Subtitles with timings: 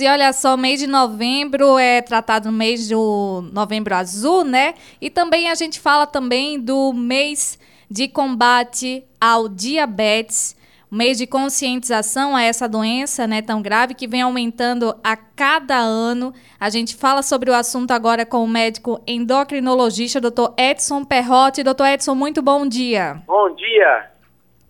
[0.00, 4.74] E olha só, mês de novembro é tratado no mês do novembro azul, né?
[5.00, 7.58] E também a gente fala também do mês
[7.90, 10.56] de combate ao diabetes,
[10.88, 16.32] mês de conscientização a essa doença, né, tão grave que vem aumentando a cada ano.
[16.60, 20.52] A gente fala sobre o assunto agora com o médico endocrinologista, Dr.
[20.56, 21.64] Edson Perrotti.
[21.64, 21.86] Dr.
[21.94, 23.20] Edson, muito bom dia.
[23.26, 24.10] Bom dia.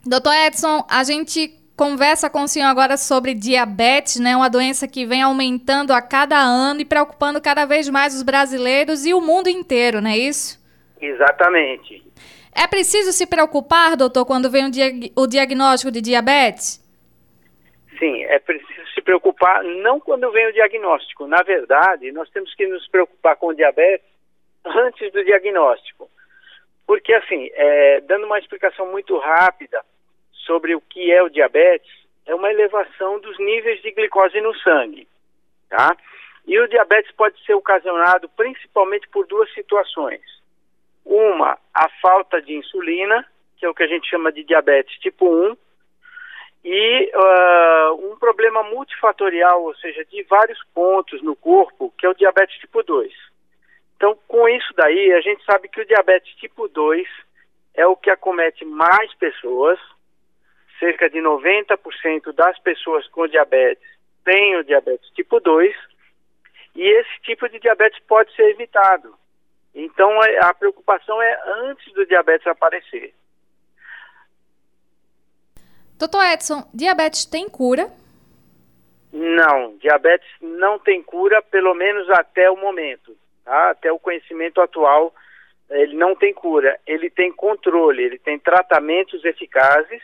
[0.06, 0.32] Dr.
[0.46, 4.34] Edson, a gente conversa com o senhor agora sobre diabetes, né?
[4.34, 9.06] Uma doença que vem aumentando a cada ano e preocupando cada vez mais os brasileiros
[9.06, 10.58] e o mundo inteiro, não é isso?
[11.00, 12.02] Exatamente.
[12.52, 16.84] É preciso se preocupar, doutor, quando vem o, o diagnóstico de diabetes?
[17.96, 21.28] Sim, é preciso se preocupar não quando vem o diagnóstico.
[21.28, 24.04] Na verdade, nós temos que nos preocupar com o diabetes
[24.66, 26.10] antes do diagnóstico.
[26.84, 29.80] Porque, assim, é, dando uma explicação muito rápida,
[30.48, 31.92] sobre o que é o diabetes
[32.26, 35.06] é uma elevação dos níveis de glicose no sangue,
[35.68, 35.94] tá?
[36.46, 40.22] E o diabetes pode ser ocasionado principalmente por duas situações.
[41.04, 43.24] Uma, a falta de insulina,
[43.58, 45.56] que é o que a gente chama de diabetes tipo 1,
[46.64, 52.14] e uh, um problema multifatorial, ou seja, de vários pontos no corpo, que é o
[52.14, 53.12] diabetes tipo 2.
[53.96, 57.06] Então, com isso daí, a gente sabe que o diabetes tipo 2
[57.74, 59.78] é o que acomete mais pessoas,
[60.78, 63.86] cerca de 90% das pessoas com diabetes
[64.24, 65.74] têm o diabetes tipo 2
[66.74, 69.14] e esse tipo de diabetes pode ser evitado.
[69.74, 73.14] Então é, a preocupação é antes do diabetes aparecer.
[75.98, 77.90] Doutor Edson, diabetes tem cura?
[79.12, 83.70] Não, diabetes não tem cura, pelo menos até o momento, tá?
[83.70, 85.12] até o conhecimento atual,
[85.70, 86.78] ele não tem cura.
[86.86, 90.02] Ele tem controle, ele tem tratamentos eficazes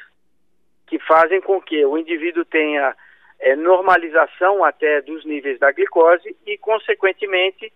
[0.94, 2.94] que fazem com que o indivíduo tenha
[3.40, 7.72] é, normalização até dos níveis da glicose e, consequentemente,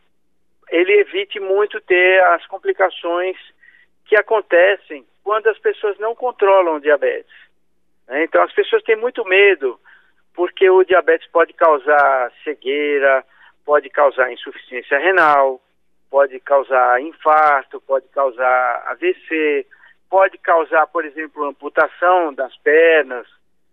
[0.70, 3.36] ele evite muito ter as complicações
[4.04, 7.34] que acontecem quando as pessoas não controlam o diabetes.
[8.06, 8.22] Né?
[8.22, 9.80] Então, as pessoas têm muito medo
[10.32, 13.24] porque o diabetes pode causar cegueira,
[13.64, 15.60] pode causar insuficiência renal,
[16.08, 19.66] pode causar infarto, pode causar AVC,
[20.08, 23.26] pode causar, por exemplo, amputação das pernas,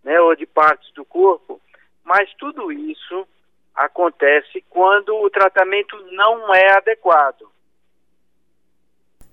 [0.04, 1.62] né, ou de partes do corpo,
[2.04, 3.28] mas tudo isso
[3.74, 7.50] acontece quando o tratamento não é adequado.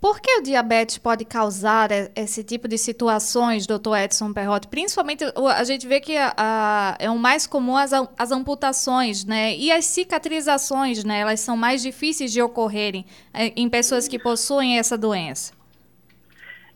[0.01, 4.67] Por que o diabetes pode causar esse tipo de situações, doutor Edson Perrotti?
[4.67, 5.23] Principalmente,
[5.57, 9.55] a gente vê que a, a, é o mais comum as, as amputações, né?
[9.55, 11.21] E as cicatrizações, né?
[11.21, 15.55] Elas são mais difíceis de ocorrerem é, em pessoas que possuem essa doença.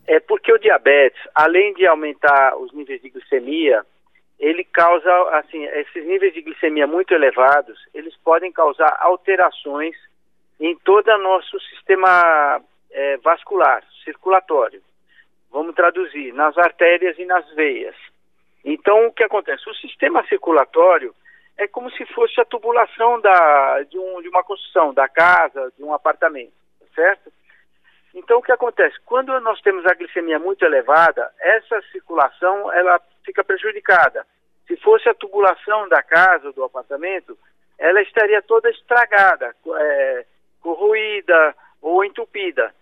[0.07, 3.85] É porque o diabetes, além de aumentar os níveis de glicemia,
[4.39, 9.97] ele causa, assim, esses níveis de glicemia muito elevados, eles podem causar alterações
[10.61, 14.83] em todo o nosso sistema é, vascular, circulatório.
[15.51, 17.97] Vamos traduzir, nas artérias e nas veias.
[18.65, 19.69] Então, o que acontece?
[19.69, 21.15] O sistema circulatório
[21.57, 25.83] é como se fosse a tubulação da, de, um, de uma construção, da casa, de
[25.83, 26.53] um apartamento,
[26.95, 27.33] certo?
[28.37, 28.97] Então, o que acontece?
[29.07, 34.27] Quando nós temos a glicemia muito elevada, essa circulação ela fica prejudicada.
[34.67, 37.39] Se fosse a tubulação da casa, do apartamento,
[37.79, 40.27] ela estaria toda estragada, é,
[40.61, 42.75] corroída ou entupida.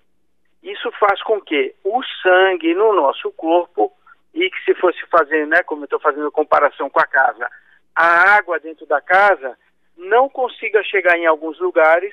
[0.60, 3.92] Isso faz com que o sangue no nosso corpo,
[4.34, 7.48] e que se fosse fazer, né, como eu estou fazendo comparação com a casa,
[7.94, 9.56] a água dentro da casa
[9.96, 12.12] não consiga chegar em alguns lugares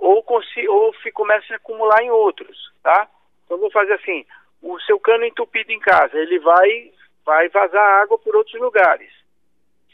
[0.00, 0.24] ou,
[0.68, 0.92] ou
[1.32, 3.08] começa a acumular em outros, tá?
[3.44, 4.26] Então vou fazer assim,
[4.60, 6.92] o seu cano entupido em casa, ele vai,
[7.24, 9.10] vai vazar água por outros lugares.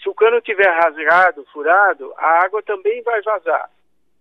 [0.02, 3.70] Se o cano tiver rasgado, furado, a água também vai vazar.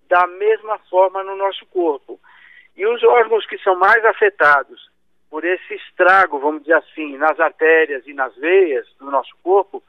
[0.08, 2.20] Da mesma forma no nosso corpo.
[2.76, 4.90] E os órgãos que são mais afetados
[5.30, 9.84] por esse estrago, vamos dizer assim, nas artérias e nas veias do nosso corpo,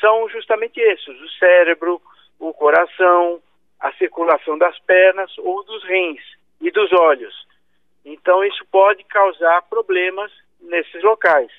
[0.00, 2.00] são justamente esses: o cérebro,
[2.38, 3.42] o coração,
[3.80, 6.22] a circulação das pernas ou dos rins
[6.60, 7.34] e dos olhos.
[8.04, 10.30] Então, isso pode causar problemas
[10.60, 11.50] nesses locais.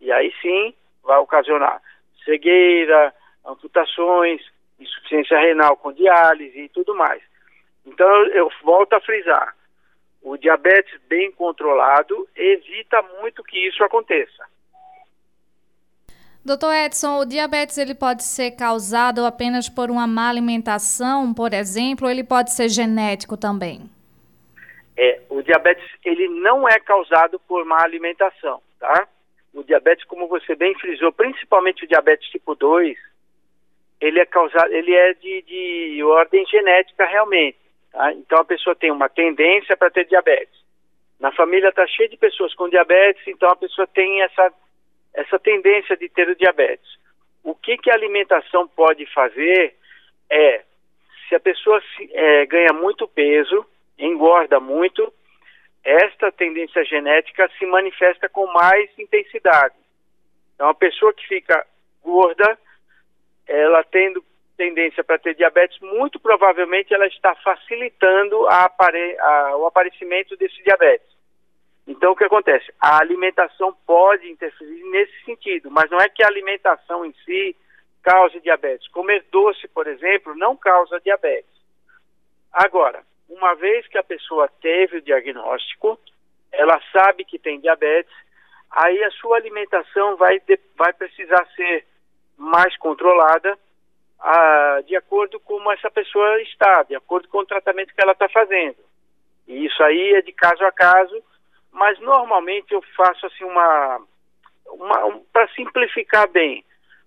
[0.00, 1.80] E aí sim vai ocasionar
[2.24, 3.14] cegueira,
[3.44, 4.42] amputações,
[4.78, 7.22] insuficiência renal com diálise e tudo mais.
[7.86, 9.56] Então, eu volto a frisar:
[10.22, 14.46] o diabetes bem controlado evita muito que isso aconteça.
[16.44, 22.06] Doutor Edson, o diabetes ele pode ser causado apenas por uma má alimentação, por exemplo,
[22.06, 23.90] ou ele pode ser genético também?
[25.00, 29.06] É, o diabetes ele não é causado por má alimentação, tá?
[29.54, 32.98] O diabetes, como você bem frisou, principalmente o diabetes tipo 2,
[34.00, 37.58] ele é causado, ele é de, de ordem genética realmente.
[37.92, 38.12] Tá?
[38.12, 40.58] Então a pessoa tem uma tendência para ter diabetes.
[41.20, 44.52] Na família está cheia de pessoas com diabetes, então a pessoa tem essa,
[45.14, 46.98] essa tendência de ter o diabetes.
[47.44, 49.76] O que, que a alimentação pode fazer
[50.28, 50.64] é,
[51.28, 53.64] se a pessoa se, é, ganha muito peso,
[53.98, 55.12] engorda muito,
[55.84, 59.74] esta tendência genética se manifesta com mais intensidade.
[60.54, 61.66] Então, a pessoa que fica
[62.02, 62.58] gorda,
[63.46, 64.24] ela tendo
[64.56, 70.60] tendência para ter diabetes, muito provavelmente ela está facilitando a apare a, o aparecimento desse
[70.64, 71.06] diabetes.
[71.86, 72.70] Então, o que acontece?
[72.78, 77.56] A alimentação pode interferir nesse sentido, mas não é que a alimentação em si
[78.02, 78.88] cause diabetes.
[78.88, 81.50] Comer doce, por exemplo, não causa diabetes.
[82.52, 85.98] Agora, uma vez que a pessoa teve o diagnóstico,
[86.50, 88.12] ela sabe que tem diabetes,
[88.70, 90.40] aí a sua alimentação vai,
[90.76, 91.86] vai precisar ser
[92.36, 93.58] mais controlada
[94.20, 98.12] ah, de acordo com como essa pessoa está, de acordo com o tratamento que ela
[98.12, 98.76] está fazendo.
[99.46, 101.22] E isso aí é de caso a caso,
[101.70, 104.00] mas normalmente eu faço assim uma,
[104.66, 106.64] uma um, para simplificar bem,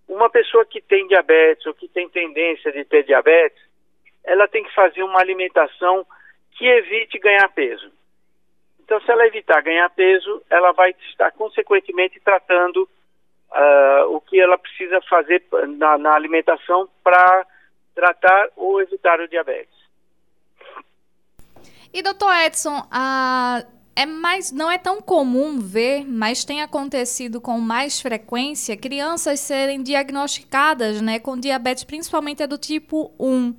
[0.07, 3.61] uma pessoa que tem diabetes ou que tem tendência de ter diabetes,
[4.23, 6.05] ela tem que fazer uma alimentação
[6.51, 7.91] que evite ganhar peso.
[8.79, 14.57] Então, se ela evitar ganhar peso, ela vai estar consequentemente tratando uh, o que ela
[14.57, 15.43] precisa fazer
[15.77, 17.45] na, na alimentação para
[17.95, 19.81] tratar ou evitar o diabetes.
[21.93, 23.63] E doutor Edson, a
[23.95, 29.83] é mais, não é tão comum ver, mas tem acontecido com mais frequência crianças serem
[29.83, 33.53] diagnosticadas, né, com diabetes, principalmente é do tipo 1.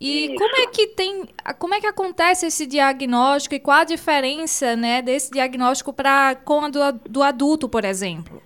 [0.00, 0.34] E Isso.
[0.36, 5.02] como é que tem, como é que acontece esse diagnóstico e qual a diferença, né,
[5.02, 8.42] desse diagnóstico para com a do, do adulto, por exemplo?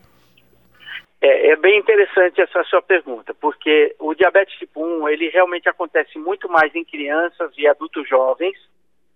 [1.22, 6.18] É, é, bem interessante essa sua pergunta, porque o diabetes tipo 1, ele realmente acontece
[6.18, 8.58] muito mais em crianças e adultos jovens,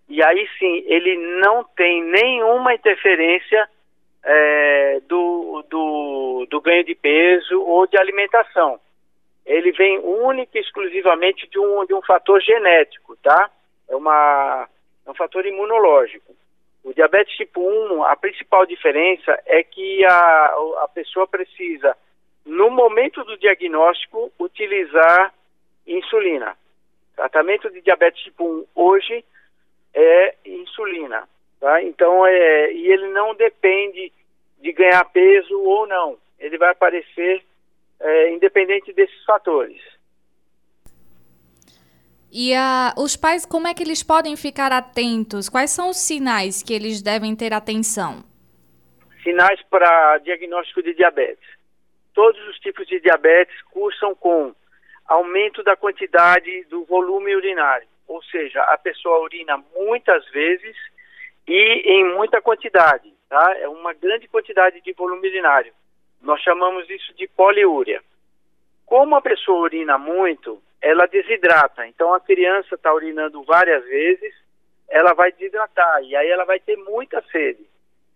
[0.08, 3.68] e aí sim, ele não tem nenhuma interferência
[4.24, 8.80] é, do, do, do ganho de peso ou de alimentação.
[9.48, 13.50] Ele vem única e exclusivamente de um, de um fator genético, tá?
[13.88, 14.68] É, uma,
[15.06, 16.36] é um fator imunológico.
[16.84, 21.96] O diabetes tipo 1, a principal diferença é que a, a pessoa precisa,
[22.44, 25.32] no momento do diagnóstico, utilizar
[25.86, 26.54] insulina.
[27.16, 29.24] Tratamento de diabetes tipo 1 hoje
[29.94, 31.26] é insulina,
[31.58, 31.82] tá?
[31.82, 34.12] Então, é, e ele não depende
[34.60, 36.18] de ganhar peso ou não.
[36.38, 37.42] Ele vai aparecer
[38.00, 39.80] é, independente desses fatores.
[42.30, 45.48] E a, os pais, como é que eles podem ficar atentos?
[45.48, 48.22] Quais são os sinais que eles devem ter atenção?
[49.22, 51.48] Sinais para diagnóstico de diabetes.
[52.14, 54.54] Todos os tipos de diabetes cursam com
[55.06, 60.76] aumento da quantidade do volume urinário, ou seja, a pessoa urina muitas vezes
[61.46, 63.56] e em muita quantidade, tá?
[63.58, 65.72] É uma grande quantidade de volume urinário.
[66.22, 68.02] Nós chamamos isso de poliúria.
[68.84, 71.86] Como a pessoa urina muito, ela desidrata.
[71.86, 74.34] Então a criança está urinando várias vezes,
[74.88, 77.66] ela vai desidratar e aí ela vai ter muita sede.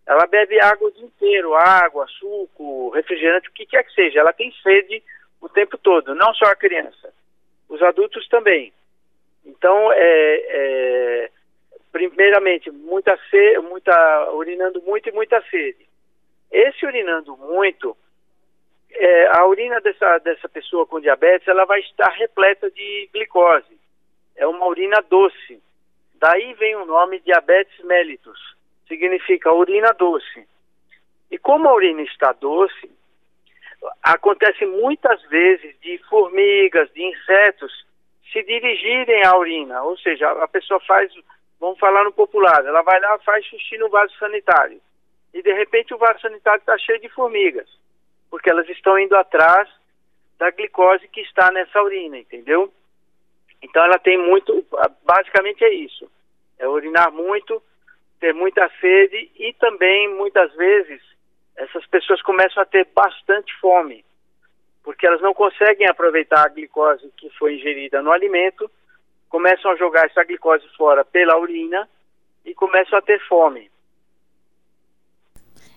[0.06, 4.19] Ela bebe água o dia inteiro, água, suco, refrigerante, o que quer que seja.
[4.19, 5.02] Ela tem sede
[5.40, 7.12] o tempo todo, não só a criança.
[7.69, 8.72] Os adultos também.
[9.44, 11.31] Então, é, é
[11.93, 15.86] primeiramente, muita sede, muita, urinando muito e muita sede.
[16.53, 17.97] Esse urinando muito,
[18.91, 23.81] é, a urina dessa, dessa pessoa com diabetes, ela vai estar repleta de glicose.
[24.37, 25.63] É uma urina doce.
[26.17, 28.39] Daí vem o nome diabetes mellitus.
[28.87, 30.47] Significa urina doce.
[31.31, 32.91] E como a urina está doce,
[34.03, 37.87] acontece muitas vezes de formigas, de insetos
[38.31, 41.11] se dirigirem à urina, ou seja, a pessoa faz,
[41.59, 44.81] vamos falar no popular, ela vai lá faz xixi no vaso sanitário
[45.32, 47.69] e de repente o vaso sanitário está cheio de formigas,
[48.31, 49.69] porque elas estão indo atrás
[50.39, 52.72] da glicose que está nessa urina, entendeu?
[53.62, 54.65] Então ela tem muito,
[55.05, 56.10] basicamente é isso,
[56.58, 57.62] é urinar muito,
[58.20, 61.01] ter muita sede e também muitas vezes
[61.56, 64.05] essas pessoas começam a ter bastante fome
[64.82, 68.70] porque elas não conseguem aproveitar a glicose que foi ingerida no alimento,
[69.29, 71.89] começam a jogar essa glicose fora pela urina
[72.44, 73.70] e começam a ter fome.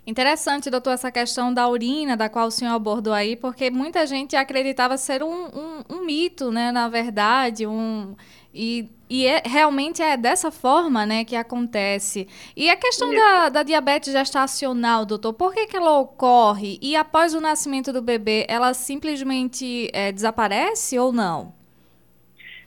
[0.07, 4.35] Interessante, doutor, essa questão da urina, da qual o senhor abordou aí, porque muita gente
[4.35, 8.15] acreditava ser um, um, um mito, né, na verdade, um,
[8.53, 12.27] E, e é, realmente é dessa forma né, que acontece.
[12.55, 16.77] E a questão da, da, diabetes gestacional, doutor, por que, que ela ocorre?
[16.81, 21.53] E após o nascimento do bebê, ela simplesmente é, desaparece ou não?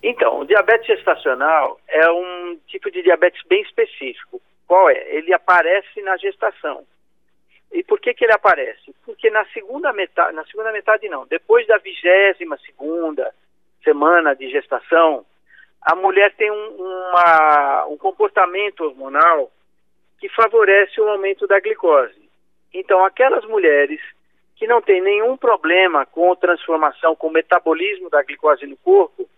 [0.02, 4.42] Então, o diabetes gestacional é um tipo de diabetes bem específico.
[4.66, 5.16] Qual é?
[5.16, 6.84] Ele aparece na gestação.
[7.72, 8.94] E por que, que ele aparece?
[9.04, 13.34] Porque na segunda metade, na segunda metade não, depois da vigésima segunda
[13.84, 15.24] semana de gestação,
[15.82, 19.50] a mulher tem um, uma, um comportamento hormonal
[20.18, 22.28] que favorece o aumento da glicose.
[22.72, 24.00] Então, aquelas mulheres
[24.56, 29.28] que não têm nenhum problema com transformação, com o metabolismo da glicose no corpo,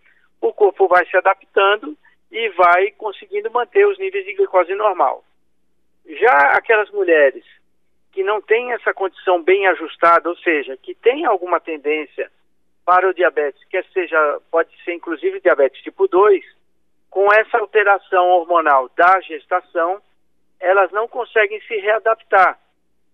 [0.41, 1.97] o corpo vai se adaptando
[2.33, 5.23] e vai conseguindo manter os níveis de glicose normal.
[6.07, 7.45] Já aquelas mulheres
[8.13, 12.31] que não têm essa condição bem ajustada, ou seja, que têm alguma tendência
[12.85, 16.45] para o diabetes, que seja, pode ser inclusive diabetes tipo 2,
[17.09, 20.01] com essa alteração hormonal da gestação,
[20.59, 22.59] elas não conseguem se readaptar.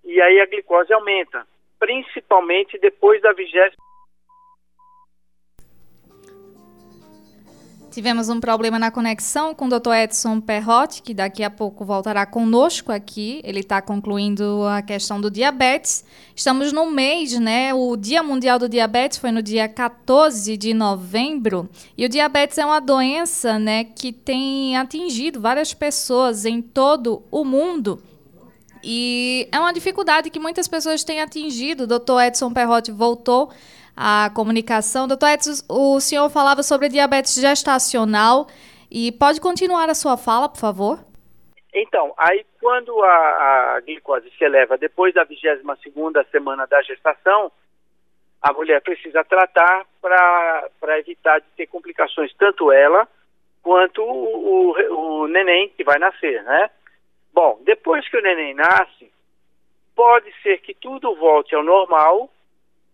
[0.04, 1.46] E aí a glicose aumenta,
[1.78, 3.85] principalmente depois da vigésima
[7.96, 9.94] Tivemos um problema na conexão com o Dr.
[9.94, 13.40] Edson Perrotti, que daqui a pouco voltará conosco aqui.
[13.42, 16.04] Ele está concluindo a questão do diabetes.
[16.34, 17.72] Estamos no mês, né?
[17.72, 21.70] O Dia Mundial do Diabetes foi no dia 14 de novembro.
[21.96, 27.46] E o diabetes é uma doença, né, que tem atingido várias pessoas em todo o
[27.46, 28.02] mundo.
[28.84, 31.84] E é uma dificuldade que muitas pessoas têm atingido.
[31.84, 32.20] O Dr.
[32.26, 33.50] Edson Perrotti voltou
[33.96, 35.08] a comunicação.
[35.08, 38.46] Doutor Edson, o senhor falava sobre diabetes gestacional
[38.90, 40.98] e pode continuar a sua fala, por favor?
[41.74, 47.50] Então, aí quando a, a glicose se eleva depois da 22 segunda semana da gestação,
[48.42, 53.08] a mulher precisa tratar para evitar de ter complicações, tanto ela
[53.62, 56.70] quanto o, o, o neném que vai nascer, né?
[57.32, 59.12] Bom, depois que o neném nasce,
[59.94, 62.30] pode ser que tudo volte ao normal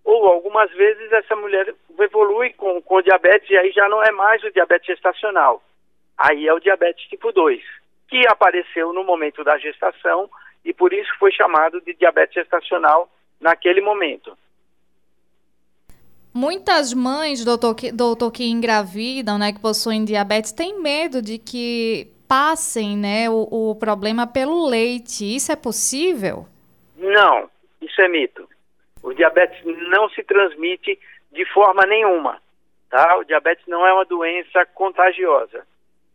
[0.04, 4.42] ou algumas vezes essa mulher evolui com, com diabetes e aí já não é mais
[4.42, 5.62] o diabetes gestacional.
[6.18, 7.62] Aí é o diabetes tipo 2,
[8.08, 10.28] que apareceu no momento da gestação
[10.64, 13.08] e por isso foi chamado de diabetes gestacional
[13.40, 14.36] naquele momento.
[16.34, 22.10] Muitas mães, doutor, que, doutor, que engravidam, né, que possuem diabetes, têm medo de que
[22.26, 25.36] passem né, o, o problema pelo leite.
[25.36, 26.46] Isso é possível?
[26.96, 27.50] Não,
[27.82, 28.48] isso é mito.
[29.02, 30.98] O diabetes não se transmite
[31.30, 32.40] de forma nenhuma,
[32.90, 33.16] tá?
[33.16, 35.66] O diabetes não é uma doença contagiosa.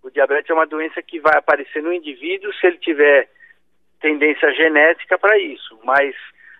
[0.04, 3.30] O diabetes é uma doença que vai aparecer no indivíduo se ele tiver
[4.00, 6.16] tendência genética para isso, mas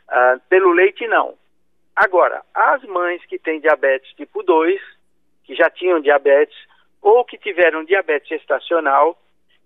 [0.10, 1.38] uh, pelo leite não.
[1.96, 4.80] Agora, as mães que têm diabetes tipo 2,
[5.44, 6.58] que já tinham diabetes
[7.02, 9.18] ou que tiveram diabetes gestacional,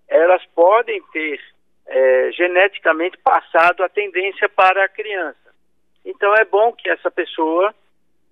[0.08, 1.40] elas podem ter
[1.86, 5.51] é, geneticamente passado a tendência para a criança.
[6.04, 7.74] Então é bom que essa pessoa,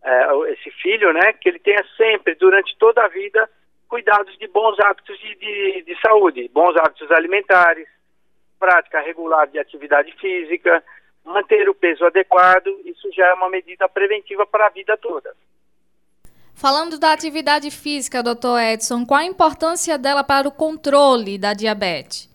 [0.02, 3.48] é, esse filho, né, que ele tenha sempre, durante toda a vida,
[3.88, 7.88] cuidados de bons hábitos de, de, de saúde, bons hábitos alimentares,
[8.58, 10.82] prática regular de atividade física,
[11.24, 15.34] manter o peso adequado, isso já é uma medida preventiva para a vida toda.
[16.54, 22.28] Falando da atividade física, doutor Edson, qual a importância dela para o controle da diabetes?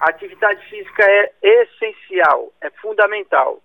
[0.00, 3.60] A atividade física é essencial, é fundamental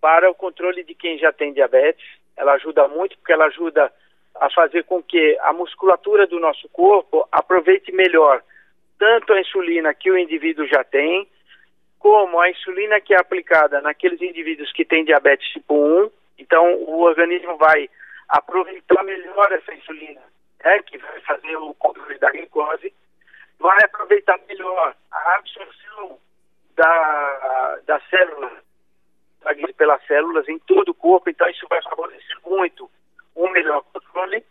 [0.00, 2.04] para o controle de quem já tem diabetes.
[2.36, 3.92] Ela ajuda muito porque ela ajuda
[4.34, 8.42] a fazer com que a musculatura do nosso corpo aproveite melhor
[9.00, 11.26] tanto a insulina que o indivíduo já tem,
[11.98, 16.10] como a insulina que é aplicada naqueles indivíduos que têm diabetes tipo 1.
[16.38, 17.88] Então, o organismo vai
[18.28, 20.20] aproveitar melhor essa insulina,
[20.62, 22.92] né, que vai fazer o controle da glicose,
[23.58, 26.18] vai aproveitar melhor a absorção
[26.76, 28.59] da, da célula
[29.76, 32.90] pelas células em todo o corpo, então isso vai favorecer muito
[33.36, 34.44] um melhor controle.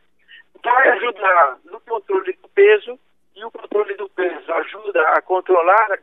[0.64, 3.00] Vai ajudar no controle do peso,
[3.36, 5.98] e o controle do peso ajuda a controlar a,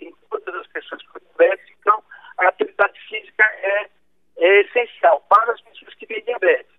[0.00, 1.74] em todas as pessoas com diabetes.
[1.78, 2.02] Então,
[2.38, 3.88] a atividade física é,
[4.38, 6.72] é essencial para as pessoas que têm diabetes.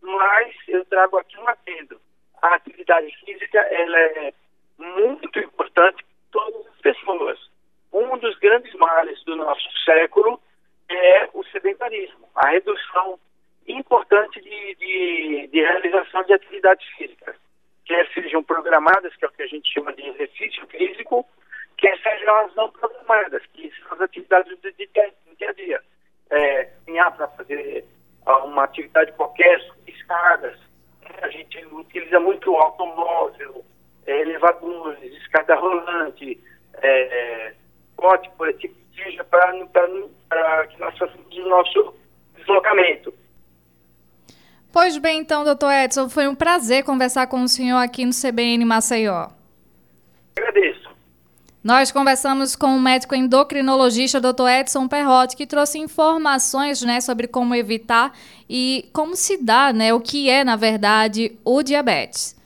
[0.00, 2.00] Mas eu trago aqui um atendo.
[2.40, 4.34] A atividade física ela é
[4.78, 7.50] muito importante para todas as pessoas.
[7.92, 10.40] Um dos grandes males do nosso século
[10.88, 13.18] é o sedentarismo, a redução
[13.66, 17.36] importante de, de, de realização de atividades físicas,
[17.84, 21.26] quer sejam programadas, que é o que a gente chama de exercício físico,
[21.76, 25.82] quer sejam as não programadas, que são as atividades do, de, do dia a dia.
[26.30, 26.68] É,
[27.16, 27.84] para fazer
[28.44, 30.58] uma atividade qualquer, escadas,
[31.02, 31.16] né?
[31.22, 33.64] a gente utiliza muito o automóvel,
[34.68, 36.38] elevadores, escada rolante,
[36.74, 37.54] é,
[37.96, 39.52] pote, por tipo, seja para
[40.68, 41.94] que nós façamos o nosso
[42.36, 43.12] deslocamento.
[44.72, 48.64] Pois bem, então, doutor Edson, foi um prazer conversar com o senhor aqui no CBN
[48.64, 49.28] Maceió.
[50.36, 50.88] Agradeço.
[51.64, 54.48] Nós conversamos com o médico endocrinologista Dr.
[54.60, 58.12] Edson Perrotti, que trouxe informações né, sobre como evitar
[58.48, 62.37] e como se dá, né, o que é, na verdade, o diabetes.